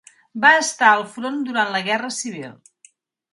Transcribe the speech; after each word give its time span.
Va 0.45 0.53
estar 0.61 0.93
el 1.01 1.05
front 1.17 1.37
durant 1.51 1.69
la 1.75 1.83
guerra 1.91 2.11
civil. 2.17 2.51